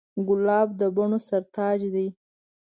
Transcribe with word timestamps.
ګلاب 0.27 0.69
د 0.79 0.81
بڼو 0.95 1.19
سر 1.27 1.41
تاج 1.55 1.79
دی. 1.93 2.07